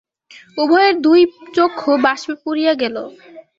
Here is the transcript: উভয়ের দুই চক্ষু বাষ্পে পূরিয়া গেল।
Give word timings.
উভয়ের 0.57 0.95
দুই 1.05 1.21
চক্ষু 1.55 1.91
বাষ্পে 2.05 2.33
পূরিয়া 2.43 2.73
গেল। 2.81 2.95